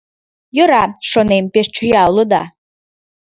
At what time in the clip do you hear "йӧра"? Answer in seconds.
0.55-0.83